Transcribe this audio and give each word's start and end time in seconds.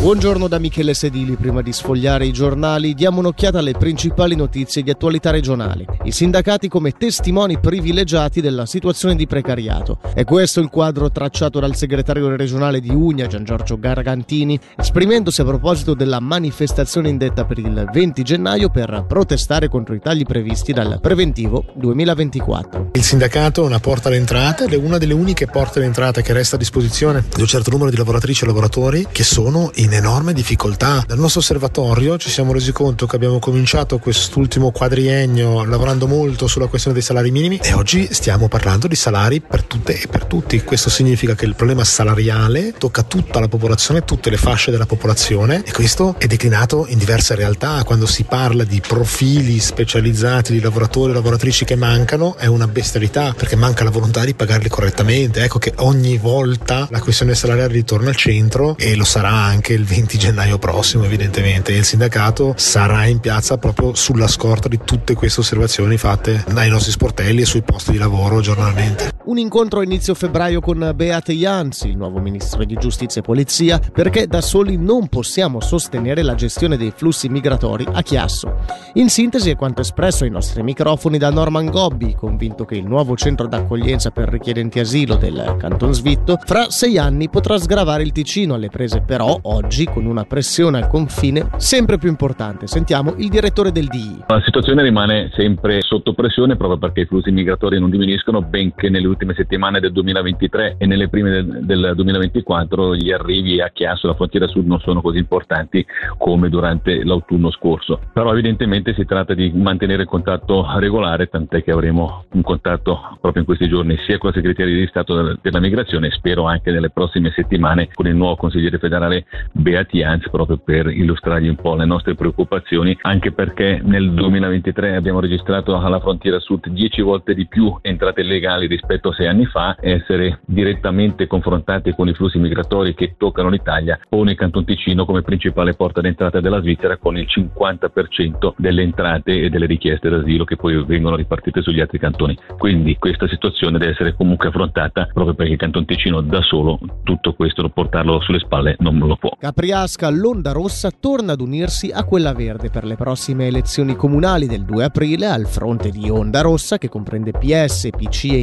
Buongiorno 0.00 0.48
da 0.48 0.58
Michele 0.58 0.94
Sedili. 0.94 1.36
Prima 1.36 1.60
di 1.60 1.74
sfogliare 1.74 2.24
i 2.24 2.32
giornali, 2.32 2.94
diamo 2.94 3.18
un'occhiata 3.18 3.58
alle 3.58 3.72
principali 3.72 4.34
notizie 4.34 4.82
di 4.82 4.88
attualità 4.88 5.30
regionale. 5.30 5.84
I 6.04 6.10
sindacati 6.10 6.68
come 6.68 6.92
testimoni 6.92 7.60
privilegiati 7.60 8.40
della 8.40 8.64
situazione 8.64 9.14
di 9.14 9.26
precariato. 9.26 9.98
È 10.14 10.24
questo 10.24 10.60
il 10.60 10.70
quadro 10.70 11.10
tracciato 11.10 11.60
dal 11.60 11.76
segretario 11.76 12.34
regionale 12.34 12.80
di 12.80 12.88
Ugna, 12.88 13.26
Gian 13.26 13.44
Giorgio 13.44 13.78
Gargantini, 13.78 14.58
esprimendosi 14.74 15.42
a 15.42 15.44
proposito 15.44 15.92
della 15.92 16.18
manifestazione 16.18 17.10
indetta 17.10 17.44
per 17.44 17.58
il 17.58 17.86
20 17.92 18.22
gennaio 18.22 18.70
per 18.70 19.04
protestare 19.06 19.68
contro 19.68 19.94
i 19.94 20.00
tagli 20.00 20.24
previsti 20.24 20.72
dal 20.72 20.98
preventivo 21.02 21.66
2024. 21.74 22.92
Il 22.94 23.02
sindacato 23.02 23.64
è 23.64 23.66
una 23.66 23.80
porta 23.80 24.08
d'entrata 24.08 24.64
ed 24.64 24.72
è 24.72 24.76
una 24.76 24.96
delle 24.96 25.12
uniche 25.12 25.46
porte 25.46 25.78
d'entrata 25.78 26.22
che 26.22 26.32
resta 26.32 26.56
a 26.56 26.58
disposizione 26.58 27.22
di 27.34 27.42
un 27.42 27.46
certo 27.46 27.68
numero 27.68 27.90
di 27.90 27.98
lavoratrici 27.98 28.44
e 28.44 28.46
lavoratori 28.46 29.06
che 29.12 29.24
sono 29.24 29.70
in 29.74 29.88
enorme 29.92 30.32
difficoltà. 30.32 31.04
Dal 31.06 31.18
nostro 31.18 31.40
osservatorio 31.40 32.18
ci 32.18 32.30
siamo 32.30 32.52
resi 32.52 32.72
conto 32.72 33.06
che 33.06 33.16
abbiamo 33.16 33.38
cominciato 33.38 33.98
quest'ultimo 33.98 34.70
quadriennio 34.70 35.64
lavorando 35.64 36.06
molto 36.06 36.46
sulla 36.46 36.66
questione 36.66 36.96
dei 36.96 37.04
salari 37.04 37.30
minimi 37.30 37.58
e 37.62 37.72
oggi 37.72 38.08
stiamo 38.10 38.48
parlando 38.48 38.86
di 38.86 38.96
salari 38.96 39.40
per 39.40 39.64
tutte 39.64 40.00
e 40.00 40.06
per 40.06 40.24
tutti. 40.24 40.62
Questo 40.62 40.90
significa 40.90 41.34
che 41.34 41.44
il 41.44 41.54
problema 41.54 41.84
salariale 41.84 42.74
tocca 42.78 43.02
tutta 43.02 43.40
la 43.40 43.48
popolazione, 43.48 44.04
tutte 44.04 44.30
le 44.30 44.36
fasce 44.36 44.70
della 44.70 44.86
popolazione 44.86 45.62
e 45.64 45.72
questo 45.72 46.14
è 46.18 46.26
declinato 46.26 46.86
in 46.88 46.98
diverse 46.98 47.34
realtà. 47.34 47.82
Quando 47.84 48.06
si 48.06 48.24
parla 48.24 48.64
di 48.64 48.80
profili 48.80 49.58
specializzati 49.58 50.52
di 50.52 50.60
lavoratori 50.60 51.10
e 51.10 51.14
lavoratrici 51.14 51.64
che 51.64 51.76
mancano 51.76 52.36
è 52.36 52.46
una 52.46 52.68
bestialità 52.68 53.34
perché 53.36 53.56
manca 53.56 53.84
la 53.84 53.90
volontà 53.90 54.24
di 54.24 54.34
pagarli 54.34 54.68
correttamente. 54.68 55.42
Ecco 55.42 55.58
che 55.58 55.72
ogni 55.76 56.16
volta 56.16 56.86
la 56.90 57.00
questione 57.00 57.34
salariale 57.34 57.72
ritorna 57.72 58.10
al 58.10 58.16
centro 58.16 58.76
e 58.76 58.94
lo 58.94 59.04
sarà 59.04 59.32
anche 59.32 59.79
il 59.80 59.86
20 59.86 60.18
gennaio 60.18 60.58
prossimo 60.58 61.04
evidentemente 61.04 61.72
il 61.72 61.84
sindacato 61.84 62.52
sarà 62.56 63.06
in 63.06 63.18
piazza 63.18 63.56
proprio 63.56 63.94
sulla 63.94 64.28
scorta 64.28 64.68
di 64.68 64.78
tutte 64.84 65.14
queste 65.14 65.40
osservazioni 65.40 65.96
fatte 65.96 66.44
dai 66.52 66.68
nostri 66.68 66.92
sportelli 66.92 67.40
e 67.40 67.46
sui 67.46 67.62
posti 67.62 67.92
di 67.92 67.98
lavoro 67.98 68.40
giornalmente. 68.40 69.19
Un 69.30 69.38
incontro 69.38 69.78
a 69.78 69.84
inizio 69.84 70.12
febbraio 70.14 70.60
con 70.60 70.90
Beate 70.92 71.32
Janzi, 71.34 71.90
il 71.90 71.96
nuovo 71.96 72.18
ministro 72.18 72.64
di 72.64 72.74
giustizia 72.74 73.20
e 73.20 73.24
polizia, 73.24 73.78
perché 73.78 74.26
da 74.26 74.40
soli 74.40 74.76
non 74.76 75.06
possiamo 75.06 75.60
sostenere 75.60 76.24
la 76.24 76.34
gestione 76.34 76.76
dei 76.76 76.90
flussi 76.90 77.28
migratori 77.28 77.86
a 77.92 78.02
Chiasso. 78.02 78.56
In 78.94 79.08
sintesi 79.08 79.50
è 79.50 79.54
quanto 79.54 79.82
espresso 79.82 80.24
ai 80.24 80.30
nostri 80.30 80.64
microfoni 80.64 81.16
da 81.16 81.30
Norman 81.30 81.66
Gobbi, 81.66 82.16
convinto 82.16 82.64
che 82.64 82.74
il 82.74 82.84
nuovo 82.84 83.14
centro 83.14 83.46
d'accoglienza 83.46 84.10
per 84.10 84.28
richiedenti 84.30 84.80
asilo 84.80 85.14
del 85.14 85.54
Canton 85.60 85.94
Svitto 85.94 86.36
fra 86.44 86.68
sei 86.68 86.98
anni 86.98 87.28
potrà 87.28 87.56
sgravare 87.56 88.02
il 88.02 88.10
Ticino 88.10 88.54
alle 88.54 88.68
prese 88.68 89.00
però 89.00 89.38
oggi 89.42 89.84
con 89.84 90.06
una 90.06 90.24
pressione 90.24 90.78
al 90.78 90.88
confine 90.88 91.50
sempre 91.58 91.98
più 91.98 92.08
importante. 92.08 92.66
Sentiamo 92.66 93.14
il 93.18 93.28
direttore 93.28 93.70
del 93.70 93.86
DI. 93.86 94.24
La 94.26 94.42
situazione 94.44 94.82
rimane 94.82 95.30
sempre 95.36 95.82
sotto 95.82 96.14
pressione 96.14 96.56
proprio 96.56 96.78
perché 96.78 97.02
i 97.02 97.06
flussi 97.06 97.30
migratori 97.30 97.78
non 97.78 97.90
diminuiscono, 97.90 98.42
benché 98.42 98.88
nelle 98.88 99.06
ultime 99.06 99.18
settimane 99.34 99.80
del 99.80 99.92
2023 99.92 100.76
e 100.78 100.86
nelle 100.86 101.08
prime 101.08 101.30
del, 101.30 101.60
del 101.62 101.92
2024 101.94 102.96
gli 102.96 103.10
arrivi 103.10 103.60
a 103.60 103.70
Chiasso, 103.70 104.06
la 104.06 104.14
frontiera 104.14 104.46
sud, 104.46 104.66
non 104.66 104.80
sono 104.80 105.00
così 105.00 105.18
importanti 105.18 105.84
come 106.18 106.48
durante 106.48 107.04
l'autunno 107.04 107.50
scorso. 107.50 108.00
Però 108.12 108.32
evidentemente 108.32 108.94
si 108.94 109.04
tratta 109.04 109.34
di 109.34 109.50
mantenere 109.54 110.02
il 110.02 110.08
contatto 110.08 110.66
regolare, 110.76 111.28
tant'è 111.28 111.62
che 111.62 111.70
avremo 111.70 112.24
un 112.32 112.42
contatto 112.42 113.16
proprio 113.20 113.42
in 113.42 113.46
questi 113.46 113.68
giorni 113.68 113.96
sia 114.06 114.18
con 114.18 114.30
la 114.30 114.36
segreteria 114.36 114.74
di 114.74 114.86
Stato 114.86 115.38
della 115.40 115.60
migrazione 115.60 116.08
e 116.08 116.10
spero 116.10 116.44
anche 116.44 116.70
nelle 116.70 116.90
prossime 116.90 117.30
settimane 117.34 117.88
con 117.92 118.06
il 118.06 118.14
nuovo 118.14 118.36
consigliere 118.36 118.78
federale 118.78 119.26
Beati 119.52 120.02
Anz 120.02 120.28
proprio 120.30 120.58
per 120.58 120.86
illustrargli 120.86 121.48
un 121.48 121.56
po' 121.56 121.74
le 121.74 121.84
nostre 121.84 122.14
preoccupazioni, 122.14 122.96
anche 123.02 123.32
perché 123.32 123.80
nel 123.82 124.10
2023 124.12 124.96
abbiamo 124.96 125.20
registrato 125.20 125.76
alla 125.76 126.00
frontiera 126.00 126.38
sud 126.38 126.68
10 126.68 127.02
volte 127.02 127.34
di 127.34 127.46
più 127.46 127.76
entrate 127.82 128.22
illegali 128.22 128.66
rispetto 128.66 129.09
a 129.10 129.14
sei 129.14 129.26
anni 129.26 129.46
fa, 129.46 129.76
essere 129.80 130.40
direttamente 130.46 131.26
confrontati 131.26 131.92
con 131.94 132.08
i 132.08 132.14
flussi 132.14 132.38
migratori 132.38 132.94
che 132.94 133.14
toccano 133.16 133.48
l'Italia 133.48 133.98
pone 134.08 134.32
il 134.32 134.36
Canton 134.36 134.64
Ticino 134.64 135.04
come 135.04 135.22
principale 135.22 135.74
porta 135.74 136.00
d'entrata 136.00 136.40
della 136.40 136.60
Svizzera 136.60 136.96
con 136.96 137.16
il 137.16 137.26
50% 137.28 138.54
delle 138.56 138.82
entrate 138.82 139.42
e 139.42 139.48
delle 139.50 139.66
richieste 139.66 140.08
d'asilo 140.08 140.44
che 140.44 140.56
poi 140.56 140.84
vengono 140.84 141.16
ripartite 141.16 141.62
sugli 141.62 141.80
altri 141.80 141.98
cantoni. 141.98 142.36
Quindi 142.58 142.96
questa 142.98 143.28
situazione 143.28 143.78
deve 143.78 143.92
essere 143.92 144.14
comunque 144.14 144.48
affrontata 144.48 145.08
proprio 145.12 145.34
perché 145.34 145.52
il 145.52 145.58
Canton 145.58 145.84
Ticino 145.84 146.20
da 146.20 146.42
solo 146.42 146.78
tutto 147.02 147.34
questo 147.34 147.68
portarlo 147.68 148.20
sulle 148.20 148.38
spalle 148.38 148.76
non 148.78 148.98
lo 148.98 149.16
può. 149.16 149.30
Capriasca, 149.38 150.08
l'onda 150.10 150.52
rossa 150.52 150.90
torna 150.90 151.32
ad 151.32 151.40
unirsi 151.40 151.90
a 151.92 152.04
quella 152.04 152.32
verde 152.32 152.70
per 152.70 152.84
le 152.84 152.96
prossime 152.96 153.46
elezioni 153.46 153.94
comunali 153.94 154.46
del 154.46 154.64
2 154.64 154.84
aprile 154.84 155.26
al 155.26 155.46
fronte 155.46 155.90
di 155.90 156.08
Onda 156.08 156.40
Rossa 156.40 156.78
che 156.78 156.88
comprende 156.88 157.32
PS, 157.32 157.90
PC 157.90 158.24
e 158.32 158.38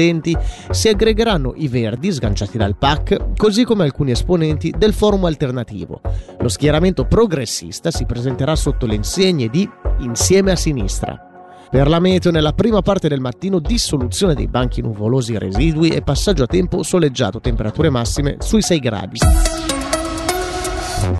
indipendenti 0.00 0.36
si 0.70 0.88
aggregheranno 0.88 1.52
i 1.56 1.68
verdi 1.68 2.10
sganciati 2.10 2.56
dal 2.56 2.76
PAC 2.76 3.34
così 3.36 3.64
come 3.64 3.84
alcuni 3.84 4.12
esponenti 4.12 4.72
del 4.76 4.94
forum 4.94 5.24
alternativo. 5.26 6.00
Lo 6.38 6.48
schieramento 6.48 7.04
progressista 7.04 7.90
si 7.90 8.06
presenterà 8.06 8.56
sotto 8.56 8.86
le 8.86 8.94
insegne 8.94 9.48
di 9.48 9.68
Insieme 9.98 10.52
a 10.52 10.56
Sinistra. 10.56 11.26
Per 11.70 11.88
la 11.88 12.00
meteo 12.00 12.32
nella 12.32 12.52
prima 12.52 12.82
parte 12.82 13.08
del 13.08 13.20
mattino 13.20 13.60
dissoluzione 13.60 14.34
dei 14.34 14.48
banchi 14.48 14.80
nuvolosi 14.80 15.38
residui 15.38 15.90
e 15.90 16.02
passaggio 16.02 16.42
a 16.42 16.46
tempo 16.46 16.82
soleggiato, 16.82 17.40
temperature 17.40 17.90
massime 17.90 18.36
sui 18.40 18.62
6 18.62 18.78
gradi. 18.80 19.18